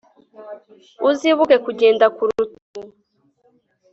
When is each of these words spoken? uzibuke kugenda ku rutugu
uzibuke 1.09 1.55
kugenda 1.65 2.05
ku 2.15 2.21
rutugu 2.29 2.93